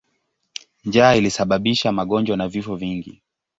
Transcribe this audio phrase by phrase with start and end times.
[0.85, 3.21] Njaa ilisababisha magonjwa na vifo vingi.